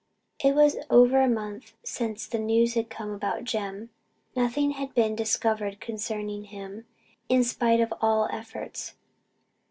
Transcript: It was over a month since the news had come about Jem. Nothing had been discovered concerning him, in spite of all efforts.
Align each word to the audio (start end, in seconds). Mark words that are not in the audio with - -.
It 0.43 0.55
was 0.55 0.77
over 0.89 1.21
a 1.21 1.29
month 1.29 1.73
since 1.83 2.25
the 2.25 2.39
news 2.39 2.73
had 2.73 2.89
come 2.89 3.11
about 3.11 3.43
Jem. 3.43 3.91
Nothing 4.35 4.71
had 4.71 4.95
been 4.95 5.15
discovered 5.15 5.79
concerning 5.79 6.45
him, 6.45 6.87
in 7.29 7.43
spite 7.43 7.79
of 7.79 7.93
all 8.01 8.27
efforts. 8.31 8.95